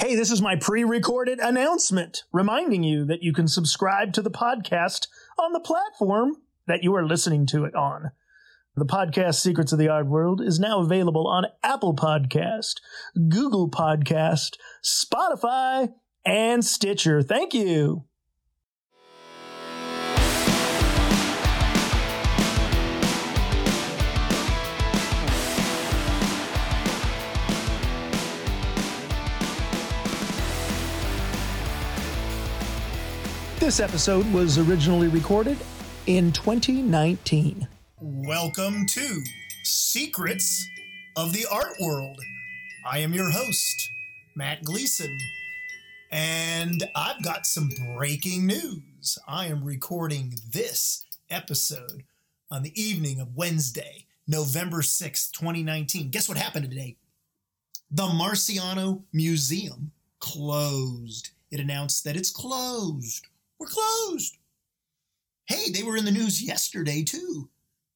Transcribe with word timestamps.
Hey, 0.00 0.16
this 0.16 0.30
is 0.30 0.40
my 0.40 0.56
pre 0.56 0.82
recorded 0.82 1.40
announcement 1.40 2.22
reminding 2.32 2.82
you 2.82 3.04
that 3.04 3.22
you 3.22 3.34
can 3.34 3.46
subscribe 3.46 4.14
to 4.14 4.22
the 4.22 4.30
podcast 4.30 5.08
on 5.38 5.52
the 5.52 5.60
platform 5.60 6.36
that 6.66 6.82
you 6.82 6.94
are 6.94 7.06
listening 7.06 7.44
to 7.48 7.66
it 7.66 7.74
on. 7.74 8.10
The 8.74 8.86
podcast 8.86 9.34
Secrets 9.34 9.72
of 9.72 9.78
the 9.78 9.90
Art 9.90 10.06
World 10.06 10.40
is 10.40 10.58
now 10.58 10.80
available 10.80 11.28
on 11.28 11.48
Apple 11.62 11.94
Podcast, 11.94 12.76
Google 13.28 13.70
Podcast, 13.70 14.56
Spotify, 14.82 15.92
and 16.24 16.64
Stitcher. 16.64 17.20
Thank 17.20 17.52
you. 17.52 18.06
This 33.70 33.78
episode 33.78 34.26
was 34.32 34.58
originally 34.58 35.06
recorded 35.06 35.56
in 36.08 36.32
2019. 36.32 37.68
Welcome 38.00 38.84
to 38.86 39.22
Secrets 39.62 40.68
of 41.14 41.32
the 41.32 41.46
Art 41.48 41.74
World. 41.80 42.18
I 42.84 42.98
am 42.98 43.14
your 43.14 43.30
host, 43.30 43.90
Mat 44.34 44.64
Gleason, 44.64 45.16
and 46.10 46.82
I've 46.96 47.22
got 47.22 47.46
some 47.46 47.70
breaking 47.94 48.44
news. 48.44 49.16
I 49.28 49.46
am 49.46 49.62
recording 49.62 50.34
this 50.52 51.06
episode 51.30 52.02
on 52.50 52.64
the 52.64 52.72
evening 52.74 53.20
of 53.20 53.36
Wednesday, 53.36 54.06
November 54.26 54.78
6th, 54.78 55.30
2019. 55.30 56.10
Guess 56.10 56.28
what 56.28 56.38
happened 56.38 56.68
today? 56.68 56.96
The 57.88 58.08
Marciano 58.08 59.04
Museum 59.12 59.92
closed. 60.18 61.30
It 61.52 61.60
announced 61.60 62.02
that 62.02 62.16
it's 62.16 62.32
closed. 62.32 63.28
We're 63.60 63.66
closed. 63.66 64.38
Hey, 65.46 65.70
they 65.70 65.82
were 65.82 65.98
in 65.98 66.06
the 66.06 66.10
news 66.10 66.42
yesterday 66.42 67.04
too. 67.04 67.50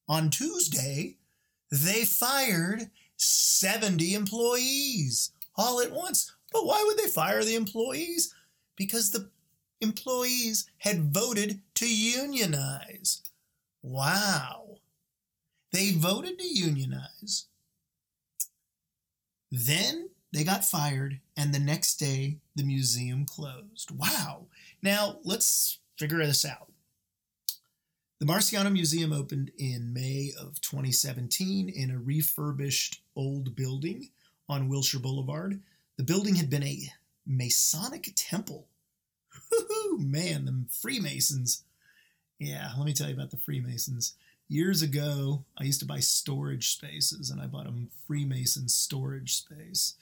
On 0.09 0.29
Tuesday, 0.29 1.17
they 1.73 2.05
fired 2.05 2.91
70 3.17 4.15
employees 4.15 5.31
all 5.57 5.81
at 5.81 5.91
once. 5.91 6.31
But 6.53 6.67
why 6.67 6.85
would 6.87 6.99
they 6.99 7.09
fire 7.09 7.43
the 7.43 7.55
employees? 7.55 8.35
Because 8.77 9.11
the 9.11 9.31
employees 9.81 10.67
had 10.79 11.15
voted 11.15 11.61
to 11.77 11.89
unionize. 11.89 13.23
Wow. 13.83 14.77
They 15.73 15.93
voted 15.93 16.39
to 16.39 16.47
unionize. 16.47 17.47
Then 19.51 20.11
they 20.35 20.43
got 20.43 20.65
fired, 20.65 21.21
and 21.37 21.55
the 21.55 21.61
next 21.61 21.97
day 21.97 22.39
the 22.57 22.65
museum 22.65 23.25
closed. 23.25 23.93
Wow. 23.93 24.47
Now, 24.83 25.19
let's 25.23 25.79
figure 25.97 26.19
this 26.19 26.45
out. 26.45 26.73
The 28.19 28.27
Marciano 28.27 28.73
Museum 28.73 29.13
opened 29.13 29.53
in 29.59 29.93
May 29.95 30.33
of 30.39 30.61
2017 30.61 31.69
in 31.69 31.91
a 31.91 31.99
refurbished 31.99 33.01
old 33.15 33.55
building 33.55 34.11
on 34.49 34.69
Wilshire 34.69 34.99
Boulevard. 35.01 35.61
The 35.99 36.05
building 36.05 36.35
had 36.35 36.51
been 36.51 36.65
a 36.65 36.91
Masonic 37.25 38.13
temple. 38.17 38.67
Man, 39.97 40.47
the 40.47 40.65
Freemasons. 40.81 41.63
Yeah, 42.41 42.73
let 42.77 42.87
me 42.87 42.93
tell 42.93 43.09
you 43.09 43.15
about 43.15 43.31
the 43.31 43.37
Freemasons. 43.37 44.15
Years 44.49 44.83
ago, 44.83 45.45
I 45.57 45.65
used 45.65 45.81
to 45.81 45.87
buy 45.87 46.01
storage 46.01 46.71
spaces, 46.71 47.31
and 47.31 47.41
I 47.41 47.47
bought 47.47 47.67
a 47.67 47.73
Freemason 48.07 48.69
storage 48.69 49.37
space. 49.37 49.95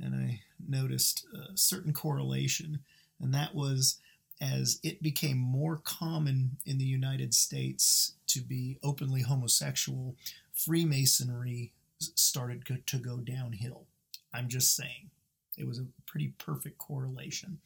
And 0.00 0.14
I 0.14 0.40
noticed 0.68 1.26
a 1.34 1.56
certain 1.56 1.92
correlation, 1.92 2.80
and 3.20 3.34
that 3.34 3.54
was 3.54 3.98
as 4.40 4.78
it 4.82 5.02
became 5.02 5.38
more 5.38 5.80
common 5.82 6.56
in 6.64 6.78
the 6.78 6.84
United 6.84 7.34
States 7.34 8.12
to 8.28 8.40
be 8.40 8.78
openly 8.82 9.22
homosexual, 9.22 10.14
Freemasonry 10.54 11.72
started 11.98 12.64
to 12.86 12.98
go 12.98 13.16
downhill. 13.16 13.86
I'm 14.32 14.48
just 14.48 14.76
saying. 14.76 15.10
It 15.56 15.66
was 15.66 15.80
a 15.80 15.86
pretty 16.06 16.34
perfect 16.38 16.78
correlation. 16.78 17.58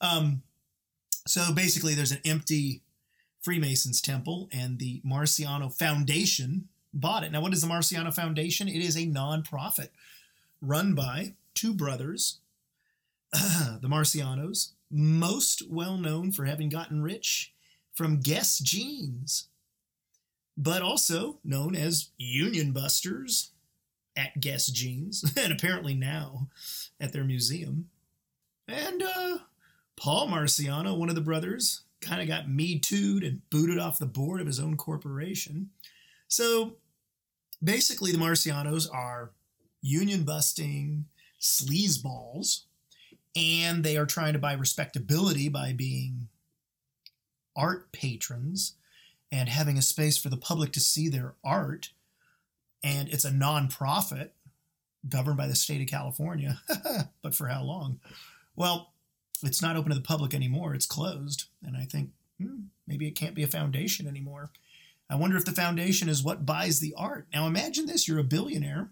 Um, 0.00 0.42
so 1.26 1.52
basically, 1.52 1.94
there's 1.94 2.12
an 2.12 2.20
empty 2.24 2.80
Freemasons 3.42 4.00
temple, 4.00 4.48
and 4.50 4.78
the 4.78 5.02
Marciano 5.04 5.70
Foundation 5.70 6.68
bought 6.94 7.24
it. 7.24 7.32
Now, 7.32 7.42
what 7.42 7.52
is 7.52 7.60
the 7.60 7.66
Marciano 7.66 8.14
Foundation? 8.14 8.68
It 8.68 8.80
is 8.80 8.96
a 8.96 9.06
nonprofit 9.06 9.88
run 10.62 10.94
by 10.94 11.34
two 11.54 11.74
brothers, 11.74 12.40
the 13.32 13.88
Marcianos, 13.88 14.72
most 14.90 15.62
well 15.70 15.96
known 15.96 16.32
for 16.32 16.44
having 16.44 16.68
gotten 16.68 17.02
rich 17.02 17.52
from 17.94 18.20
Guess 18.20 18.58
Jeans, 18.58 19.48
but 20.56 20.82
also 20.82 21.38
known 21.44 21.74
as 21.74 22.10
Union 22.16 22.72
Busters 22.72 23.52
at 24.16 24.40
Guess 24.40 24.68
Jeans, 24.68 25.24
and 25.36 25.52
apparently 25.52 25.94
now 25.94 26.48
at 27.00 27.12
their 27.12 27.24
museum. 27.24 27.88
And 28.68 29.02
uh, 29.02 29.38
Paul 29.96 30.28
Marciano, 30.28 30.96
one 30.96 31.08
of 31.08 31.14
the 31.14 31.20
brothers, 31.20 31.82
kind 32.00 32.20
of 32.20 32.28
got 32.28 32.48
me 32.48 32.78
tooed 32.78 33.24
and 33.24 33.42
booted 33.50 33.78
off 33.78 33.98
the 33.98 34.06
board 34.06 34.40
of 34.40 34.46
his 34.46 34.60
own 34.60 34.76
corporation. 34.76 35.70
So 36.28 36.76
basically, 37.62 38.12
the 38.12 38.18
Marcianos 38.18 38.92
are 38.92 39.32
union 39.80 40.24
busting 40.24 41.06
sleazeballs 41.44 42.62
and 43.36 43.84
they 43.84 43.96
are 43.96 44.06
trying 44.06 44.32
to 44.32 44.38
buy 44.38 44.54
respectability 44.54 45.48
by 45.48 45.72
being 45.72 46.28
art 47.54 47.92
patrons 47.92 48.74
and 49.30 49.48
having 49.48 49.76
a 49.76 49.82
space 49.82 50.16
for 50.16 50.28
the 50.28 50.36
public 50.36 50.72
to 50.72 50.80
see 50.80 51.08
their 51.08 51.34
art. 51.44 51.90
And 52.82 53.08
it's 53.08 53.24
a 53.24 53.30
nonprofit 53.30 54.30
governed 55.08 55.36
by 55.36 55.46
the 55.46 55.54
state 55.54 55.80
of 55.80 55.88
California. 55.88 56.60
but 57.22 57.34
for 57.34 57.48
how 57.48 57.62
long? 57.62 58.00
Well, 58.56 58.92
it's 59.42 59.62
not 59.62 59.76
open 59.76 59.90
to 59.90 59.96
the 59.96 60.00
public 60.00 60.34
anymore. 60.34 60.74
It's 60.74 60.86
closed. 60.86 61.44
And 61.64 61.76
I 61.76 61.84
think 61.84 62.10
hmm, 62.40 62.64
maybe 62.86 63.06
it 63.06 63.16
can't 63.16 63.34
be 63.34 63.42
a 63.42 63.48
foundation 63.48 64.06
anymore. 64.06 64.50
I 65.10 65.16
wonder 65.16 65.36
if 65.36 65.44
the 65.44 65.52
foundation 65.52 66.08
is 66.08 66.22
what 66.22 66.46
buys 66.46 66.80
the 66.80 66.94
art. 66.96 67.26
Now 67.32 67.46
imagine 67.46 67.86
this 67.86 68.08
you're 68.08 68.18
a 68.18 68.24
billionaire 68.24 68.90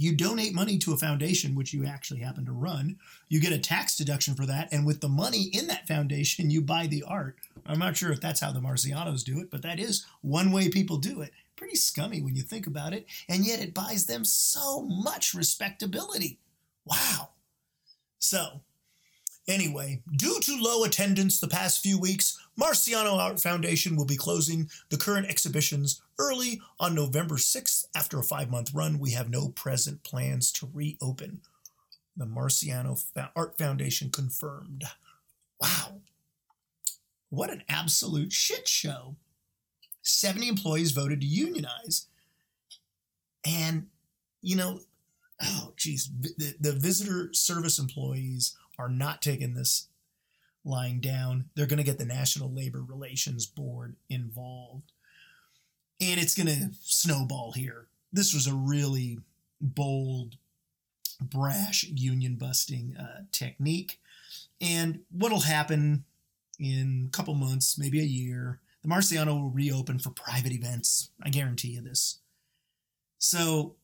you 0.00 0.16
donate 0.16 0.54
money 0.54 0.78
to 0.78 0.94
a 0.94 0.96
foundation, 0.96 1.54
which 1.54 1.74
you 1.74 1.84
actually 1.84 2.20
happen 2.20 2.46
to 2.46 2.52
run. 2.52 2.96
You 3.28 3.38
get 3.38 3.52
a 3.52 3.58
tax 3.58 3.96
deduction 3.96 4.34
for 4.34 4.46
that. 4.46 4.72
And 4.72 4.86
with 4.86 5.02
the 5.02 5.10
money 5.10 5.50
in 5.52 5.66
that 5.66 5.86
foundation, 5.86 6.50
you 6.50 6.62
buy 6.62 6.86
the 6.86 7.04
art. 7.06 7.36
I'm 7.66 7.78
not 7.78 7.98
sure 7.98 8.10
if 8.10 8.18
that's 8.18 8.40
how 8.40 8.50
the 8.50 8.60
Marcianos 8.60 9.22
do 9.22 9.38
it, 9.40 9.50
but 9.50 9.60
that 9.60 9.78
is 9.78 10.06
one 10.22 10.52
way 10.52 10.70
people 10.70 10.96
do 10.96 11.20
it. 11.20 11.32
Pretty 11.54 11.76
scummy 11.76 12.22
when 12.22 12.34
you 12.34 12.40
think 12.40 12.66
about 12.66 12.94
it. 12.94 13.04
And 13.28 13.46
yet 13.46 13.60
it 13.60 13.74
buys 13.74 14.06
them 14.06 14.24
so 14.24 14.80
much 14.80 15.34
respectability. 15.34 16.38
Wow. 16.86 17.28
So, 18.18 18.62
Anyway, 19.50 20.00
due 20.16 20.38
to 20.40 20.62
low 20.62 20.84
attendance 20.84 21.40
the 21.40 21.48
past 21.48 21.82
few 21.82 21.98
weeks, 21.98 22.38
Marciano 22.58 23.16
Art 23.18 23.40
Foundation 23.40 23.96
will 23.96 24.04
be 24.04 24.16
closing 24.16 24.68
the 24.90 24.96
current 24.96 25.26
exhibitions 25.26 26.02
early 26.18 26.60
on 26.78 26.94
November 26.94 27.36
6th. 27.36 27.84
After 27.94 28.18
a 28.18 28.24
five 28.24 28.50
month 28.50 28.74
run, 28.74 28.98
we 28.98 29.12
have 29.12 29.30
no 29.30 29.48
present 29.48 30.02
plans 30.02 30.52
to 30.52 30.68
reopen. 30.72 31.40
The 32.16 32.26
Marciano 32.26 33.02
Art 33.34 33.56
Foundation 33.56 34.10
confirmed. 34.10 34.84
Wow. 35.60 36.00
What 37.30 37.50
an 37.50 37.62
absolute 37.68 38.32
shit 38.32 38.66
show. 38.68 39.16
70 40.02 40.48
employees 40.48 40.92
voted 40.92 41.20
to 41.20 41.26
unionize. 41.26 42.06
And, 43.44 43.86
you 44.42 44.56
know, 44.56 44.80
oh, 45.42 45.72
geez, 45.76 46.10
the, 46.20 46.54
the 46.60 46.72
visitor 46.72 47.30
service 47.32 47.78
employees 47.78 48.56
are 48.78 48.88
not 48.88 49.22
taking 49.22 49.54
this 49.54 49.88
lying 50.64 51.00
down, 51.00 51.46
they're 51.54 51.66
going 51.66 51.78
to 51.78 51.84
get 51.84 51.98
the 51.98 52.04
National 52.04 52.52
Labor 52.52 52.82
Relations 52.82 53.46
Board 53.46 53.96
involved. 54.08 54.92
And 56.00 56.20
it's 56.20 56.34
going 56.34 56.46
to 56.46 56.70
snowball 56.82 57.52
here. 57.52 57.86
This 58.12 58.34
was 58.34 58.46
a 58.46 58.54
really 58.54 59.18
bold, 59.60 60.36
brash 61.20 61.84
union 61.84 62.36
busting 62.36 62.96
uh, 62.98 63.22
technique. 63.32 64.00
And 64.60 65.00
what'll 65.10 65.40
happen 65.40 66.04
in 66.58 67.08
a 67.08 67.16
couple 67.16 67.34
months, 67.34 67.78
maybe 67.78 68.00
a 68.00 68.04
year, 68.04 68.60
the 68.82 68.88
Marciano 68.88 69.40
will 69.40 69.50
reopen 69.50 69.98
for 69.98 70.10
private 70.10 70.52
events. 70.52 71.10
I 71.22 71.28
guarantee 71.30 71.68
you 71.68 71.82
this. 71.82 72.20
So 73.18 73.76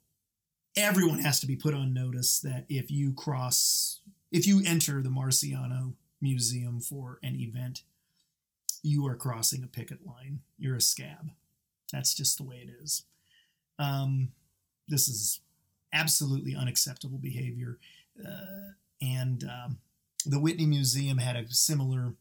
everyone 0.77 1.19
has 1.21 1.41
to 1.41 1.47
be 1.47 1.57
put 1.57 1.75
on 1.75 1.93
notice 1.93 2.41
that 2.41 2.65
if 2.69 2.91
you 2.91 3.13
cross 3.13 4.01
if 4.33 4.47
you 4.47 4.63
enter 4.67 5.03
the 5.03 5.09
Marciano 5.09 5.95
Museum 6.21 6.81
for 6.81 7.19
an 7.23 7.37
event, 7.37 7.83
you 8.83 9.07
are 9.07 9.17
crossing 9.17 9.63
a 9.63 9.67
picket 9.67 10.07
line. 10.07 10.41
You're 10.59 10.77
a 10.77 10.81
scab. 10.81 11.31
That's 11.93 12.15
just 12.15 12.39
the 12.39 12.45
way 12.45 12.57
it 12.57 12.71
is. 12.83 13.05
Um, 13.79 14.33
this 14.89 15.09
is 15.09 15.41
absolutely 15.93 16.55
unacceptable 16.55 17.19
behavior. 17.19 17.79
Uh, 18.25 18.73
and 19.01 19.45
um, 19.45 19.79
the 20.25 20.41
Whitney 20.41 20.67
Museum 20.67 21.19
had 21.19 21.37
a 21.37 21.49
similar, 21.49 22.15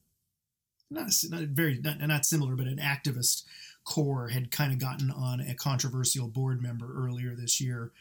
not 0.90 1.08
a, 1.08 1.30
not 1.30 1.42
very 1.44 1.80
not, 1.80 2.00
not 2.00 2.26
similar, 2.26 2.56
but 2.56 2.68
an 2.68 2.78
activist 2.78 3.44
core 3.86 4.30
had 4.30 4.52
kind 4.52 4.74
of 4.74 4.80
gotten 4.80 5.12
on 5.12 5.40
a 5.40 5.54
controversial 5.54 6.28
board 6.28 6.62
member 6.62 6.92
earlier 6.96 7.36
this 7.36 7.62
year 7.62 7.92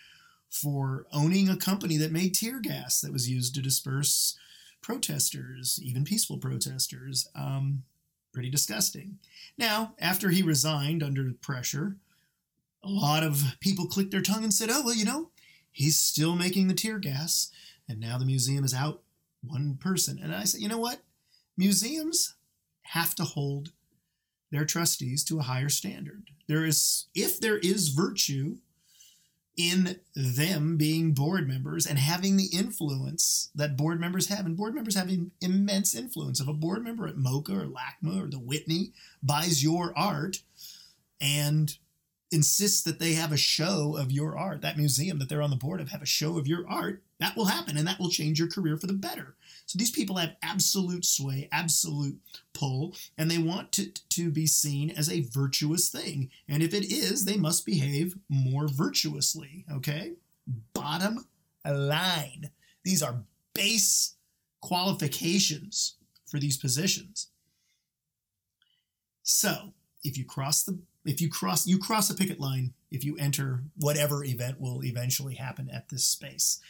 for 0.50 1.06
owning 1.12 1.49
a 1.49 1.56
company 1.56 1.97
that 1.97 2.12
made 2.12 2.35
tear 2.35 2.61
gas 2.61 3.00
that 3.00 3.12
was 3.12 3.29
used 3.29 3.55
to 3.55 3.62
disperse 3.62 4.37
protesters, 4.85 5.81
even 5.83 6.05
peaceful 6.05 6.37
protesters. 6.37 7.29
Um, 7.35 7.83
pretty 8.35 8.51
disgusting. 8.51 9.19
Now, 9.57 9.95
after 9.99 10.29
he 10.29 10.43
resigned 10.43 11.03
under 11.03 11.33
pressure, 11.41 11.97
a 12.83 12.89
lot 12.89 13.23
of 13.23 13.57
people 13.61 13.87
clicked 13.87 14.11
their 14.11 14.21
tongue 14.21 14.45
and 14.45 14.53
said, 14.53 14.69
oh, 14.71 14.83
well, 14.85 14.95
you 14.95 15.05
know, 15.05 15.31
he's 15.71 15.97
still 15.97 16.35
making 16.35 16.69
the 16.69 16.75
tear 16.75 16.99
gas. 16.99 17.51
And 17.89 18.01
now 18.01 18.19
the 18.19 18.27
museum 18.27 18.65
is 18.65 18.75
out 18.75 19.03
one 19.43 19.79
person. 19.81 20.19
And 20.23 20.35
I 20.35 20.45
said, 20.45 20.61
you 20.61 20.69
know 20.69 20.79
what? 20.79 20.99
Museums 21.57 22.35
have 22.83 23.15
to 23.15 23.25
hold 23.25 23.71
their 24.51 24.65
trustees 24.65 25.25
to 25.25 25.39
a 25.39 25.43
higher 25.43 25.69
standard. 25.69 26.31
There 26.47 26.65
is, 26.65 27.07
if 27.15 27.41
there 27.41 27.59
is 27.59 27.89
virtue 27.89 28.59
in 29.56 30.01
them 30.15 30.77
being 30.77 31.12
board 31.12 31.47
members 31.47 31.87
and 31.87 31.99
having 31.99 32.37
the 32.37 32.49
influence 32.53 33.51
that 33.55 33.77
board 33.77 34.01
members 34.01 34.29
have. 34.29 34.47
And 34.47 34.56
board 34.56 34.75
members 34.75 34.97
have 34.97 35.11
immense 35.41 35.95
influence. 35.95 36.41
If 36.41 36.49
a 36.49 36.53
board 36.53 36.83
member 36.83 37.06
at 37.06 37.17
MoCA 37.17 37.53
or 37.53 37.67
LACMA 37.67 38.25
or 38.25 38.29
the 38.29 38.39
Whitney 38.39 38.93
buys 39.23 39.62
your 39.62 39.97
art 39.97 40.43
and 41.21 41.77
insists 42.33 42.83
that 42.83 42.99
they 42.99 43.12
have 43.12 43.31
a 43.31 43.37
show 43.37 43.97
of 43.97 44.11
your 44.11 44.37
art, 44.37 44.61
that 44.62 44.77
museum 44.77 45.21
that 45.21 45.29
they're 45.29 45.43
on 45.43 45.51
the 45.51 45.57
board 45.57 45.81
of 45.81 45.91
have 45.91 46.03
a 46.03 46.07
show 46.07 46.37
of 46.37 46.49
your 46.49 46.69
art, 46.69 47.03
that 47.21 47.37
will 47.37 47.47
happen 47.47 47.77
and 47.77 47.87
that 47.87 48.00
will 48.00 48.11
change 48.11 48.41
your 48.41 48.49
career 48.49 48.77
for 48.77 48.89
the 48.89 48.93
better. 48.93 49.37
So 49.66 49.78
these 49.78 49.90
people 49.90 50.16
have 50.16 50.37
absolute 50.43 51.05
sway, 51.05 51.49
absolute 51.50 52.19
pull, 52.52 52.94
and 53.16 53.31
they 53.31 53.38
want 53.38 53.72
to, 53.72 53.90
to 54.11 54.31
be 54.31 54.46
seen 54.46 54.90
as 54.90 55.11
a 55.11 55.26
virtuous 55.32 55.88
thing. 55.88 56.31
And 56.49 56.62
if 56.62 56.75
it 56.75 56.93
is, 56.93 57.25
they 57.25 57.37
must 57.37 57.64
behave 57.64 58.16
more 58.28 58.69
virtuously. 58.69 59.64
Okay? 59.72 60.12
Bottom 60.75 61.25
line. 61.64 62.50
These 62.84 63.02
are 63.02 63.22
base 63.55 64.14
qualifications 64.61 65.94
for 66.26 66.38
these 66.38 66.56
positions. 66.56 67.28
So 69.22 69.72
if 70.02 70.19
you 70.19 70.25
cross 70.25 70.62
the 70.62 70.78
if 71.06 71.20
you 71.20 71.28
cross 71.28 71.66
you 71.66 71.78
cross 71.78 72.08
a 72.11 72.14
picket 72.14 72.40
line 72.40 72.72
if 72.90 73.05
you 73.05 73.16
enter 73.19 73.62
whatever 73.76 74.25
event 74.25 74.61
will 74.61 74.82
eventually 74.84 75.34
happen 75.34 75.69
at 75.70 75.88
this 75.88 76.05
space. 76.05 76.61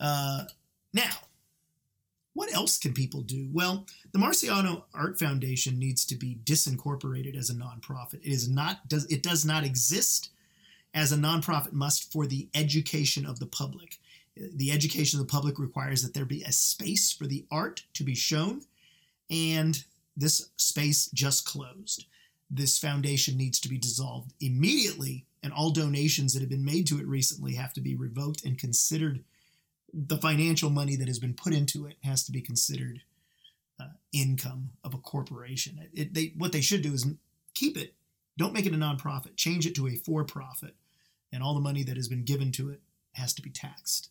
Uh, 0.00 0.44
now, 0.92 1.10
else 2.58 2.76
can 2.76 2.92
people 2.92 3.20
do? 3.22 3.48
Well, 3.52 3.86
the 4.10 4.18
Marciano 4.18 4.82
Art 4.92 5.16
Foundation 5.16 5.78
needs 5.78 6.04
to 6.06 6.16
be 6.16 6.40
disincorporated 6.42 7.38
as 7.38 7.50
a 7.50 7.54
nonprofit. 7.54 8.20
It 8.24 8.32
is 8.32 8.48
not 8.48 8.88
does 8.88 9.04
it 9.04 9.22
does 9.22 9.44
not 9.44 9.64
exist 9.64 10.30
as 10.92 11.12
a 11.12 11.16
nonprofit 11.16 11.72
must 11.72 12.12
for 12.12 12.26
the 12.26 12.48
education 12.56 13.24
of 13.24 13.38
the 13.38 13.46
public. 13.46 13.98
The 14.36 14.72
education 14.72 15.20
of 15.20 15.26
the 15.26 15.30
public 15.30 15.56
requires 15.60 16.02
that 16.02 16.14
there 16.14 16.24
be 16.24 16.42
a 16.42 16.50
space 16.50 17.12
for 17.12 17.28
the 17.28 17.44
art 17.48 17.84
to 17.94 18.02
be 18.02 18.16
shown, 18.16 18.62
and 19.30 19.84
this 20.16 20.48
space 20.56 21.08
just 21.14 21.46
closed. 21.46 22.06
This 22.50 22.76
foundation 22.76 23.36
needs 23.36 23.60
to 23.60 23.68
be 23.68 23.78
dissolved 23.78 24.32
immediately, 24.40 25.26
and 25.44 25.52
all 25.52 25.70
donations 25.70 26.32
that 26.32 26.40
have 26.40 26.50
been 26.50 26.64
made 26.64 26.88
to 26.88 26.98
it 26.98 27.06
recently 27.06 27.54
have 27.54 27.72
to 27.74 27.80
be 27.80 27.94
revoked 27.94 28.44
and 28.44 28.58
considered 28.58 29.22
the 30.06 30.18
financial 30.18 30.70
money 30.70 30.94
that 30.96 31.08
has 31.08 31.18
been 31.18 31.34
put 31.34 31.52
into 31.52 31.86
it 31.86 31.96
has 32.04 32.22
to 32.24 32.32
be 32.32 32.40
considered 32.40 33.02
uh, 33.80 33.88
income 34.12 34.70
of 34.84 34.94
a 34.94 34.98
corporation. 34.98 35.80
It, 35.92 36.14
they, 36.14 36.32
what 36.36 36.52
they 36.52 36.60
should 36.60 36.82
do 36.82 36.92
is 36.92 37.06
keep 37.54 37.76
it. 37.76 37.94
Don't 38.36 38.54
make 38.54 38.66
it 38.66 38.74
a 38.74 38.76
nonprofit. 38.76 39.36
Change 39.36 39.66
it 39.66 39.74
to 39.74 39.88
a 39.88 39.96
for-profit, 39.96 40.76
and 41.32 41.42
all 41.42 41.54
the 41.54 41.60
money 41.60 41.82
that 41.82 41.96
has 41.96 42.06
been 42.06 42.24
given 42.24 42.52
to 42.52 42.70
it 42.70 42.80
has 43.14 43.34
to 43.34 43.42
be 43.42 43.50
taxed. 43.50 44.10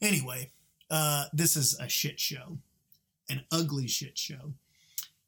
Anyway, 0.00 0.50
uh, 0.90 1.26
this 1.32 1.56
is 1.56 1.78
a 1.78 1.88
shit 1.88 2.18
show, 2.18 2.58
an 3.30 3.44
ugly 3.52 3.86
shit 3.86 4.18
show, 4.18 4.54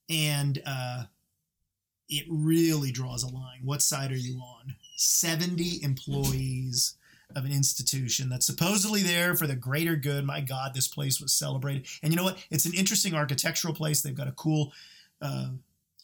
and 0.09 0.61
uh, 0.67 1.05
it 2.09 2.25
really 2.29 2.91
draws 2.91 3.23
a 3.23 3.29
line. 3.29 3.61
What 3.63 3.83
side 3.83 4.11
are 4.11 4.17
you 4.17 4.39
on? 4.39 4.75
Seventy 4.97 5.81
employees 5.83 6.97
of 7.37 7.45
an 7.45 7.53
institution 7.53 8.29
that's 8.29 8.47
supposedly 8.47 9.03
there 9.03 9.35
for 9.35 9.47
the 9.47 9.57
greater 9.57 9.97
good. 9.97 10.25
My 10.25 10.41
God, 10.41 10.75
this 10.75 10.89
place 10.89 11.21
was 11.21 11.33
celebrated. 11.33 11.87
And 12.03 12.13
you 12.13 12.17
know 12.17 12.25
what? 12.25 12.39
It's 12.51 12.67
an 12.67 12.75
interesting 12.75 13.15
architectural 13.15 13.75
place. 13.75 14.03
They've 14.03 14.15
got 14.15 14.29
a 14.29 14.33
cool 14.33 14.73
uh, 15.23 15.51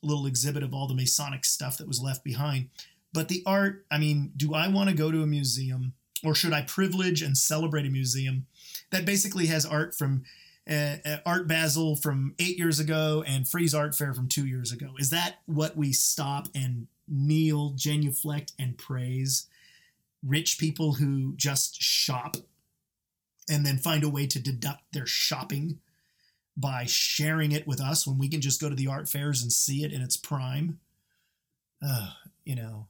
little 0.03 0.27
exhibit 0.27 0.63
of 0.63 0.75
all 0.75 0.87
the 0.87 0.95
Masonic 0.95 1.45
stuff 1.45 1.79
that 1.79 1.89
was 1.89 2.01
left 2.01 2.25
behind. 2.25 2.69
But 3.13 3.29
the 3.29 3.43
art, 3.47 3.87
I 3.91 3.99
mean, 3.99 4.33
do 4.37 4.55
I 4.55 4.69
want 4.69 4.91
to 4.91 4.97
go 4.97 5.11
to 5.11 5.23
a 5.23 5.27
museum 5.27 5.95
or 6.25 6.35
should 6.35 6.53
I 6.53 6.63
privilege 6.63 7.23
and 7.23 7.37
celebrate 7.37 7.87
a 7.87 7.91
museum 7.91 8.47
that 8.91 9.05
basically 9.05 9.47
has 9.47 9.67
art 9.67 9.95
from 9.95 10.25
uh, 10.69 10.97
uh 11.05 11.19
Art 11.25 11.47
Basel 11.47 11.97
from 11.97 12.35
eight 12.39 12.59
years 12.59 12.81
ago 12.81 13.23
and 13.27 13.47
Frieze 13.47 13.75
Art 13.75 13.95
Fair 13.95 14.13
from 14.13 14.29
two 14.29 14.47
years 14.47 14.73
ago? 14.73 14.91
Is 14.99 15.11
that 15.11 15.37
what 15.47 15.77
we 15.77 15.93
stop 15.93 16.49
and 16.55 16.89
kneel, 17.09 17.75
genuflect, 17.77 18.53
and 18.59 18.77
praise? 18.77 19.47
Rich 20.27 20.59
people 20.59 20.95
who 20.95 21.35
just 21.37 21.81
shop 21.81 22.37
and 23.49 23.65
then 23.65 23.79
find 23.79 24.03
a 24.05 24.09
way 24.09 24.27
to 24.27 24.41
deduct 24.41 24.83
their 24.93 25.07
shopping 25.07 25.79
by 26.57 26.85
sharing 26.87 27.53
it 27.53 27.67
with 27.67 27.81
us 27.81 28.07
when 28.07 28.19
we 28.19 28.29
can 28.29 28.41
just 28.41 28.61
go 28.61 28.69
to 28.69 28.75
the 28.75 28.87
art 28.87 29.09
fairs 29.09 29.43
and 29.43 29.53
see 29.53 29.85
it 29.85 29.93
in 29.93 30.01
its 30.01 30.17
prime. 30.17 30.81
Uh, 31.87 32.11
you 32.45 32.57
know. 32.57 32.89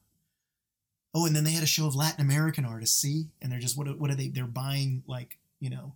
Oh, 1.13 1.25
and 1.25 1.35
then 1.35 1.43
they 1.43 1.51
had 1.51 1.63
a 1.63 1.67
show 1.67 1.87
of 1.87 1.95
Latin 1.95 2.21
American 2.21 2.65
artists, 2.65 2.99
see? 2.99 3.27
And 3.41 3.51
they're 3.51 3.59
just 3.59 3.77
what 3.77 3.99
what 3.99 4.09
are 4.09 4.15
they 4.15 4.29
they're 4.29 4.45
buying 4.45 5.03
like, 5.07 5.37
you 5.59 5.69
know, 5.69 5.95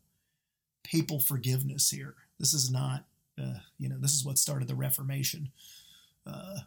papal 0.84 1.20
forgiveness 1.20 1.90
here. 1.90 2.16
This 2.40 2.54
is 2.54 2.72
not 2.72 3.06
uh, 3.42 3.60
you 3.78 3.90
know, 3.90 3.98
this 4.00 4.14
is 4.14 4.26
what 4.26 4.38
started 4.38 4.68
the 4.68 4.76
Reformation. 4.76 5.52
Uh, 6.26 6.60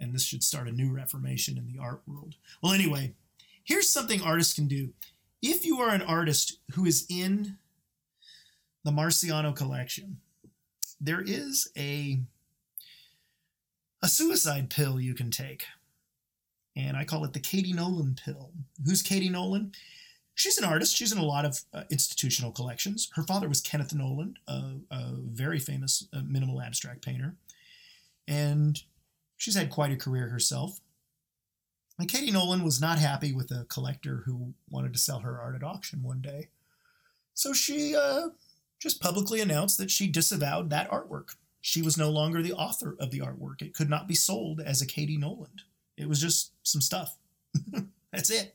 and 0.00 0.12
this 0.12 0.24
should 0.24 0.44
start 0.44 0.68
a 0.68 0.72
new 0.72 0.92
reformation 0.92 1.58
in 1.58 1.66
the 1.66 1.80
art 1.80 2.02
world. 2.06 2.36
Well, 2.62 2.72
anyway, 2.72 3.14
Here's 3.68 3.92
something 3.92 4.22
artists 4.22 4.54
can 4.54 4.66
do. 4.66 4.94
If 5.42 5.66
you 5.66 5.78
are 5.80 5.94
an 5.94 6.00
artist 6.00 6.58
who 6.72 6.86
is 6.86 7.04
in 7.10 7.58
the 8.82 8.90
Marciano 8.90 9.54
collection, 9.54 10.20
there 10.98 11.20
is 11.20 11.70
a 11.76 12.20
a 14.02 14.08
suicide 14.08 14.70
pill 14.70 14.98
you 14.98 15.12
can 15.12 15.30
take. 15.30 15.66
And 16.76 16.96
I 16.96 17.04
call 17.04 17.26
it 17.26 17.34
the 17.34 17.40
Cady 17.40 17.74
Noland 17.74 18.22
pill. 18.24 18.52
Who's 18.86 19.02
Cady 19.02 19.28
Noland? 19.28 19.76
She's 20.34 20.56
an 20.56 20.64
artist. 20.64 20.96
She's 20.96 21.12
in 21.12 21.18
a 21.18 21.24
lot 21.24 21.44
of 21.44 21.60
uh, 21.74 21.82
institutional 21.90 22.52
collections. 22.52 23.10
Her 23.16 23.22
father 23.24 23.50
was 23.50 23.60
Kenneth 23.60 23.92
Noland, 23.92 24.38
a, 24.48 24.76
a 24.90 25.12
very 25.26 25.58
famous 25.58 26.06
uh, 26.14 26.20
minimal 26.24 26.62
abstract 26.62 27.04
painter. 27.04 27.34
And 28.26 28.80
she's 29.36 29.56
had 29.56 29.68
quite 29.68 29.92
a 29.92 29.96
career 29.96 30.28
herself. 30.28 30.80
And 31.98 32.08
Cady 32.08 32.30
Noland 32.30 32.62
was 32.62 32.80
not 32.80 32.98
happy 32.98 33.32
with 33.32 33.50
a 33.50 33.66
collector 33.68 34.22
who 34.24 34.54
wanted 34.70 34.92
to 34.92 34.98
sell 34.98 35.20
her 35.20 35.40
art 35.40 35.56
at 35.56 35.64
auction 35.64 36.02
one 36.02 36.20
day. 36.20 36.48
So 37.34 37.52
she 37.52 37.96
uh, 37.96 38.28
just 38.80 39.00
publicly 39.00 39.40
announced 39.40 39.78
that 39.78 39.90
she 39.90 40.06
disavowed 40.06 40.70
that 40.70 40.90
artwork. 40.90 41.34
She 41.60 41.82
was 41.82 41.98
no 41.98 42.08
longer 42.08 42.40
the 42.40 42.52
author 42.52 42.96
of 43.00 43.10
the 43.10 43.18
artwork. 43.18 43.62
It 43.62 43.74
could 43.74 43.90
not 43.90 44.06
be 44.06 44.14
sold 44.14 44.60
as 44.60 44.80
a 44.80 44.86
Cady 44.86 45.16
Noland. 45.16 45.62
It 45.96 46.08
was 46.08 46.20
just 46.20 46.52
some 46.62 46.80
stuff. 46.80 47.16
That's 48.12 48.30
it. 48.30 48.54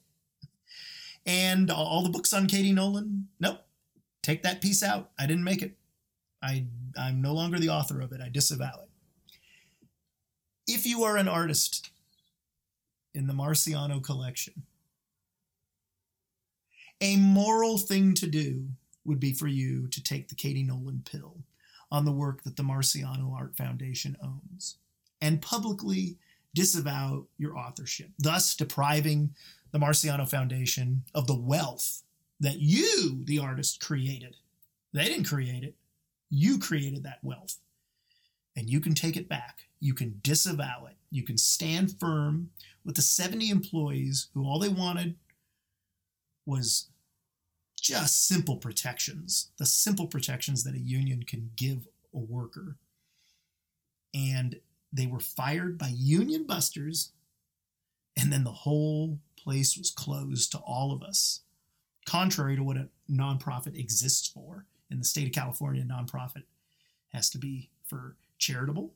And 1.25 1.69
all 1.69 2.01
the 2.03 2.09
books 2.09 2.33
on 2.33 2.47
Cady 2.47 2.71
Noland, 2.71 3.27
nope. 3.39 3.59
Take 4.21 4.43
that 4.43 4.61
piece 4.61 4.81
out. 4.81 5.11
I 5.19 5.25
didn't 5.25 5.43
make 5.43 5.61
it. 5.61 5.75
I, 6.41 6.65
I'm 6.97 7.21
no 7.21 7.33
longer 7.33 7.59
the 7.59 7.69
author 7.69 7.99
of 7.99 8.13
it. 8.13 8.21
I 8.21 8.29
disavow 8.29 8.81
it. 8.83 8.89
If 10.65 10.85
you 10.85 11.03
are 11.03 11.17
an 11.17 11.27
artist 11.27 11.89
in 13.13 13.27
the 13.27 13.33
Marciano 13.33 14.03
collection. 14.03 14.63
A 17.01 17.17
moral 17.17 17.77
thing 17.77 18.13
to 18.15 18.27
do 18.27 18.67
would 19.05 19.19
be 19.19 19.33
for 19.33 19.47
you 19.47 19.87
to 19.87 20.01
take 20.01 20.29
the 20.29 20.35
Cady 20.35 20.63
Noland 20.63 21.05
pill 21.05 21.35
on 21.91 22.05
the 22.05 22.11
work 22.11 22.43
that 22.43 22.55
the 22.55 22.63
Marciano 22.63 23.33
Art 23.33 23.55
Foundation 23.55 24.17
owns 24.23 24.77
and 25.21 25.41
publicly 25.41 26.17
disavow 26.53 27.25
your 27.37 27.57
authorship, 27.57 28.09
thus 28.19 28.55
depriving 28.55 29.33
the 29.71 29.79
Marciano 29.79 30.27
Foundation 30.27 31.03
of 31.13 31.27
the 31.27 31.35
wealth 31.35 32.03
that 32.39 32.59
you, 32.59 33.23
the 33.25 33.39
artist, 33.39 33.79
created. 33.81 34.35
They 34.91 35.05
didn't 35.05 35.25
create 35.25 35.63
it. 35.63 35.75
You 36.29 36.59
created 36.59 37.03
that 37.03 37.23
wealth. 37.23 37.57
And 38.55 38.69
you 38.69 38.79
can 38.79 38.93
take 38.93 39.17
it 39.17 39.29
back. 39.29 39.63
You 39.79 39.93
can 39.93 40.19
disavow 40.21 40.87
it. 40.87 40.95
You 41.13 41.21
can 41.21 41.37
stand 41.37 41.99
firm 41.99 42.49
with 42.83 42.95
the 42.95 43.03
70 43.03 43.51
employees 43.51 44.29
who 44.33 44.45
all 44.45 44.57
they 44.57 44.67
wanted 44.67 45.13
was 46.43 46.87
just 47.79 48.27
simple 48.27 48.57
protections, 48.57 49.51
the 49.59 49.65
simple 49.67 50.07
protections 50.07 50.63
that 50.63 50.73
a 50.73 50.79
union 50.79 51.21
can 51.21 51.51
give 51.55 51.87
a 52.15 52.17
worker. 52.17 52.77
And 54.11 54.59
they 54.91 55.05
were 55.05 55.19
fired 55.19 55.77
by 55.77 55.91
union 55.93 56.45
busters, 56.45 57.11
and 58.17 58.33
then 58.33 58.43
the 58.43 58.51
whole 58.51 59.19
place 59.37 59.77
was 59.77 59.91
closed 59.91 60.51
to 60.53 60.57
all 60.57 60.91
of 60.91 61.03
us, 61.03 61.41
contrary 62.07 62.55
to 62.55 62.63
what 62.63 62.77
a 62.77 62.89
nonprofit 63.07 63.77
exists 63.77 64.27
for. 64.27 64.65
In 64.89 64.97
the 64.97 65.05
state 65.05 65.27
of 65.27 65.33
California, 65.33 65.83
a 65.83 65.85
nonprofit 65.85 66.45
has 67.09 67.29
to 67.29 67.37
be 67.37 67.69
for 67.85 68.15
charitable, 68.39 68.93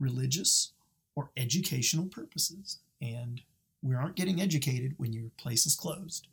religious, 0.00 0.72
or 1.16 1.30
educational 1.36 2.06
purposes. 2.06 2.78
And 3.00 3.40
we 3.82 3.94
aren't 3.94 4.16
getting 4.16 4.40
educated 4.40 4.94
when 4.98 5.12
your 5.12 5.30
place 5.36 5.66
is 5.66 5.74
closed. 5.74 6.26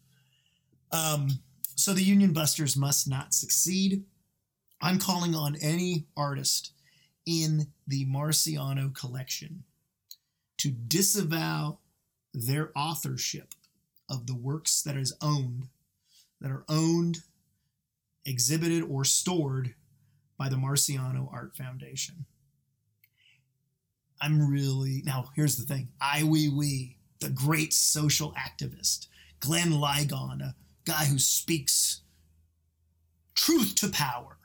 Um, 0.92 1.40
so 1.76 1.94
the 1.94 2.04
union 2.04 2.34
busters 2.34 2.76
must 2.76 3.08
not 3.08 3.34
succeed. 3.34 4.04
I'm 4.82 5.00
calling 5.00 5.36
on 5.36 5.56
any 5.62 6.06
artist 6.16 6.74
in 7.26 7.68
the 7.88 8.06
Marciano 8.06 8.94
collection 8.94 9.64
to 10.58 10.70
disavow 10.70 11.80
their 12.34 12.72
authorship 12.76 13.54
of 14.10 14.28
the 14.28 14.36
works 14.36 14.82
that 14.82 14.96
is 14.96 15.16
owned, 15.22 15.68
that 16.40 16.52
are 16.52 16.66
owned, 16.70 17.20
exhibited, 18.26 18.84
or 18.84 19.04
stored 19.04 19.76
by 20.38 20.50
the 20.50 20.56
Marciano 20.56 21.32
Art 21.32 21.56
Foundation. 21.56 22.26
I'm 24.22 24.50
really 24.50 25.02
now. 25.06 25.30
Here's 25.36 25.58
the 25.58 25.66
thing: 25.66 25.90
Ai 26.02 26.22
Weiwei, 26.22 26.96
the 27.20 27.30
great 27.30 27.74
social 27.74 28.34
activist, 28.34 29.08
Glenn 29.40 29.72
Ligon, 29.72 30.42
a 30.42 30.56
guy 30.86 31.06
who 31.06 31.20
speaks 31.20 32.02
truth 33.36 33.76
to 33.76 33.90
power. 33.90 34.38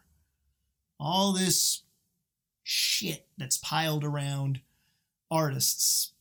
All 1.01 1.33
this 1.33 1.83
shit 2.63 3.27
that's 3.37 3.57
piled 3.57 4.05
around 4.05 4.61
artists 5.31 6.13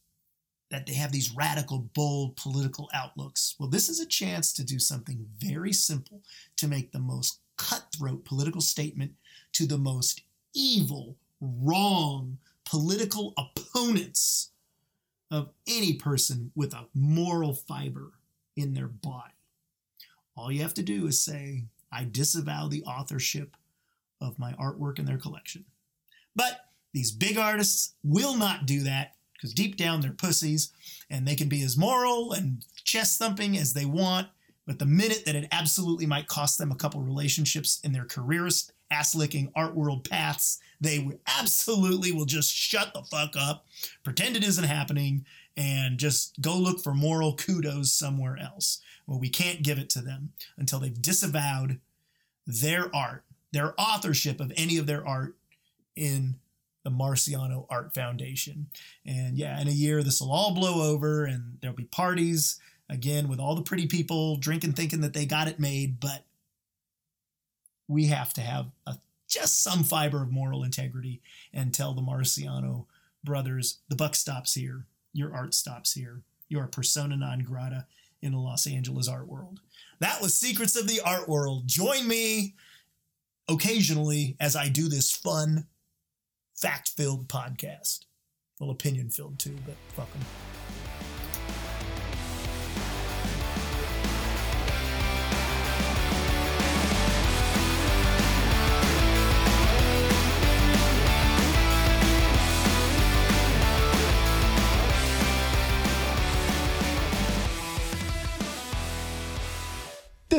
that 0.71 0.85
they 0.85 0.93
have 0.93 1.11
these 1.11 1.35
radical, 1.35 1.89
bold 1.93 2.37
political 2.37 2.89
outlooks. 2.93 3.55
Well, 3.59 3.69
this 3.69 3.89
is 3.89 3.99
a 3.99 4.07
chance 4.07 4.53
to 4.53 4.63
do 4.63 4.79
something 4.79 5.27
very 5.37 5.73
simple 5.73 6.21
to 6.55 6.67
make 6.67 6.91
the 6.91 6.99
most 6.99 7.39
cutthroat 7.57 8.25
political 8.25 8.61
statement 8.61 9.11
to 9.53 9.67
the 9.67 9.77
most 9.77 10.21
evil, 10.55 11.17
wrong 11.41 12.37
political 12.71 13.33
opponents 13.37 14.51
of 15.29 15.49
any 15.67 15.93
person 15.93 16.51
with 16.55 16.73
a 16.73 16.87
moral 16.93 17.53
fiber 17.53 18.13
in 18.55 18.73
their 18.73 18.87
body. 18.87 19.33
All 20.37 20.49
you 20.49 20.61
have 20.61 20.73
to 20.75 20.81
do 20.81 21.05
is 21.05 21.19
say, 21.19 21.65
I 21.91 22.05
disavow 22.05 22.69
the 22.69 22.83
authorship 22.83 23.57
of 24.21 24.39
my 24.39 24.53
artwork 24.53 24.99
in 24.99 25.05
their 25.05 25.17
collection. 25.17 25.65
But 26.33 26.61
these 26.93 27.11
big 27.11 27.37
artists 27.37 27.95
will 28.05 28.37
not 28.37 28.65
do 28.65 28.83
that 28.83 29.15
because 29.33 29.53
deep 29.53 29.75
down 29.75 29.99
they're 29.99 30.11
pussies 30.11 30.71
and 31.09 31.27
they 31.27 31.35
can 31.35 31.49
be 31.49 31.63
as 31.63 31.75
moral 31.75 32.31
and 32.31 32.63
chest 32.85 33.19
thumping 33.19 33.57
as 33.57 33.73
they 33.73 33.85
want. 33.85 34.29
But 34.65 34.79
the 34.79 34.85
minute 34.85 35.25
that 35.25 35.35
it 35.35 35.49
absolutely 35.51 36.05
might 36.05 36.27
cost 36.27 36.57
them 36.57 36.71
a 36.71 36.75
couple 36.75 37.01
relationships 37.01 37.81
in 37.83 37.91
their 37.91 38.05
careerist 38.05 38.71
ass 38.91 39.15
licking 39.15 39.51
art 39.55 39.73
world 39.73 40.07
paths, 40.07 40.59
they 40.79 41.09
absolutely 41.25 42.11
will 42.11 42.25
just 42.25 42.53
shut 42.53 42.93
the 42.93 43.03
fuck 43.03 43.35
up, 43.37 43.65
pretend 44.03 44.35
it 44.35 44.43
isn't 44.43 44.65
happening, 44.65 45.25
and 45.57 45.97
just 45.97 46.39
go 46.41 46.57
look 46.57 46.81
for 46.81 46.93
moral 46.93 47.35
kudos 47.35 47.91
somewhere 47.91 48.37
else. 48.37 48.81
Well, 49.07 49.19
we 49.19 49.29
can't 49.29 49.63
give 49.63 49.79
it 49.79 49.89
to 49.91 50.01
them 50.01 50.33
until 50.57 50.79
they've 50.79 51.01
disavowed 51.01 51.79
their 52.45 52.93
art, 52.95 53.23
their 53.51 53.73
authorship 53.79 54.39
of 54.39 54.51
any 54.55 54.77
of 54.77 54.87
their 54.87 55.05
art 55.05 55.35
in 55.95 56.35
the 56.83 56.89
Marciano 56.89 57.65
Art 57.69 57.93
Foundation. 57.93 58.67
And 59.05 59.37
yeah, 59.37 59.59
in 59.61 59.67
a 59.67 59.71
year, 59.71 60.03
this 60.03 60.21
will 60.21 60.31
all 60.31 60.53
blow 60.53 60.91
over 60.91 61.25
and 61.25 61.57
there'll 61.61 61.75
be 61.75 61.83
parties 61.83 62.59
again 62.89 63.27
with 63.27 63.39
all 63.39 63.55
the 63.55 63.61
pretty 63.61 63.87
people 63.87 64.37
drinking, 64.37 64.73
thinking 64.73 65.01
that 65.01 65.13
they 65.13 65.25
got 65.25 65.47
it 65.47 65.59
made. 65.59 65.99
But 65.99 66.25
we 67.91 68.05
have 68.07 68.33
to 68.33 68.41
have 68.41 68.67
a, 68.87 68.95
just 69.27 69.61
some 69.61 69.83
fiber 69.83 70.23
of 70.23 70.31
moral 70.31 70.63
integrity 70.63 71.21
and 71.53 71.73
tell 71.73 71.93
the 71.93 72.01
Marciano 72.01 72.85
brothers 73.23 73.79
the 73.89 73.95
buck 73.95 74.15
stops 74.15 74.53
here. 74.53 74.85
Your 75.13 75.33
art 75.35 75.53
stops 75.53 75.93
here. 75.93 76.21
You 76.47 76.59
are 76.59 76.67
persona 76.67 77.17
non 77.17 77.39
grata 77.39 77.85
in 78.21 78.31
the 78.31 78.39
Los 78.39 78.65
Angeles 78.65 79.07
art 79.07 79.27
world. 79.27 79.59
That 79.99 80.21
was 80.21 80.33
Secrets 80.33 80.75
of 80.75 80.87
the 80.87 81.01
Art 81.01 81.27
World. 81.27 81.67
Join 81.67 82.07
me 82.07 82.55
occasionally 83.49 84.35
as 84.39 84.55
I 84.55 84.69
do 84.69 84.87
this 84.87 85.11
fun 85.11 85.67
fact 86.55 86.89
filled 86.89 87.27
podcast. 87.27 88.05
Well, 88.59 88.69
opinion 88.69 89.09
filled 89.09 89.39
too, 89.39 89.57
but 89.65 89.75
fuck 89.95 90.11
them. 90.13 90.21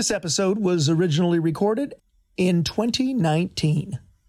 This 0.03 0.11
episode 0.11 0.59
was 0.59 0.89
originally 0.89 1.39
recorded 1.39 1.95
in 2.37 2.65
2019. 2.65 4.01